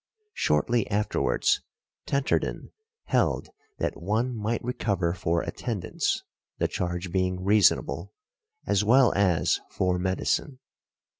[0.33, 1.61] Shortly afterwards
[2.07, 2.71] Tenterden
[3.05, 6.23] held that one might recover for attendance
[6.57, 8.11] (the charge being reasonable),
[8.65, 10.57] as well as for medicine.